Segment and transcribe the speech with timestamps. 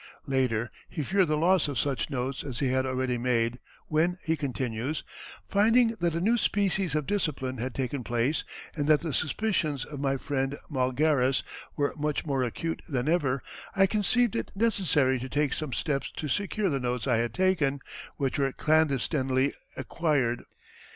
[0.25, 4.35] Later he feared the loss of such notes as he had already made, when, he
[4.35, 5.03] continues:
[5.47, 8.43] "Finding that a new species of discipline had taken place,
[8.75, 11.43] and that the suspicions of my friend Malgares
[11.75, 13.43] were much more acute than ever,
[13.75, 17.79] I conceived it necessary to take some steps to secure the notes I had taken,
[18.17, 20.45] which were clandestinely acquired.